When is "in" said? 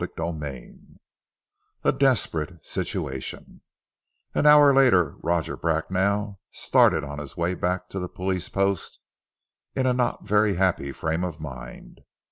9.75-9.85